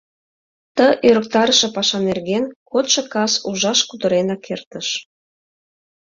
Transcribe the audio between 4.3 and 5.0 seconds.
эртыш.